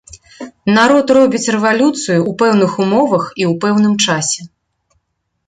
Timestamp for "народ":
0.77-1.11